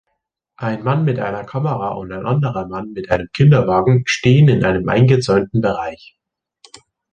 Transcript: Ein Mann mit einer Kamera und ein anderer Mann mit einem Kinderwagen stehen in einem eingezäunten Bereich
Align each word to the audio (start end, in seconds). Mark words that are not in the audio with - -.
Ein 0.55 0.81
Mann 0.81 1.05
mit 1.05 1.19
einer 1.19 1.43
Kamera 1.43 1.89
und 1.89 2.11
ein 2.11 2.25
anderer 2.25 2.65
Mann 2.67 2.91
mit 2.93 3.11
einem 3.11 3.29
Kinderwagen 3.33 4.01
stehen 4.07 4.49
in 4.49 4.65
einem 4.65 4.89
eingezäunten 4.89 5.61
Bereich 5.61 6.17